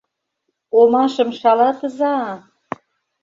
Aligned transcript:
—Омашым 0.79 1.29
шалатыза! 1.39 2.17